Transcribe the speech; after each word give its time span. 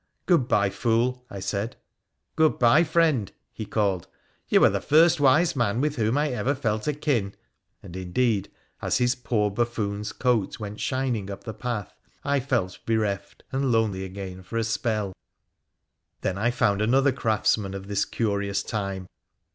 'Good 0.25 0.47
bye, 0.47 0.71
fool!' 0.71 1.23
I 1.29 1.39
said.' 1.39 1.75
Good 2.35 2.57
bye, 2.57 2.83
friend!' 2.83 3.31
he 3.53 3.67
called.' 3.67 4.07
You 4.49 4.63
are 4.65 4.69
the 4.71 4.81
first 4.81 5.19
wise 5.19 5.55
man 5.55 5.79
with 5.79 5.97
whom 5.97 6.17
I 6.17 6.29
ever 6.29 6.55
felt 6.55 6.87
akin'; 6.87 7.35
and 7.83 7.95
indeed, 7.95 8.49
as 8.81 8.97
his 8.97 9.13
poor 9.13 9.51
buffoon's 9.51 10.11
coat 10.11 10.59
went 10.59 10.79
shining 10.79 11.29
up 11.29 11.43
the 11.43 11.53
path, 11.53 11.93
I 12.23 12.39
felt 12.39 12.79
bereft 12.83 13.43
and 13.51 13.71
lonely 13.71 14.03
again 14.03 14.41
for 14.41 14.57
a 14.57 14.63
spell. 14.63 15.13
Then 16.21 16.35
I 16.35 16.49
found 16.49 16.81
another 16.81 17.11
craftsman 17.11 17.75
of 17.75 17.85
this 17.87 18.03
curious 18.03 18.63
time. 18.63 19.05